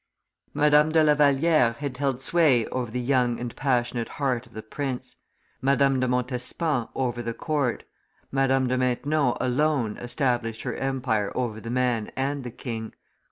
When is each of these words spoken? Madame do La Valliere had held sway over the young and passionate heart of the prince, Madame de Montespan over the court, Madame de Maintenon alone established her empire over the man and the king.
Madame 0.55 0.89
do 0.91 1.03
La 1.03 1.13
Valliere 1.13 1.73
had 1.73 1.97
held 1.97 2.19
sway 2.19 2.65
over 2.69 2.89
the 2.89 2.99
young 2.99 3.39
and 3.39 3.55
passionate 3.55 4.09
heart 4.17 4.47
of 4.47 4.53
the 4.55 4.63
prince, 4.63 5.17
Madame 5.61 5.99
de 5.99 6.07
Montespan 6.07 6.87
over 6.95 7.21
the 7.21 7.35
court, 7.35 7.83
Madame 8.31 8.67
de 8.67 8.79
Maintenon 8.79 9.37
alone 9.39 9.97
established 9.97 10.63
her 10.63 10.73
empire 10.75 11.31
over 11.35 11.61
the 11.61 11.69
man 11.69 12.11
and 12.15 12.43
the 12.43 12.49
king. 12.49 12.95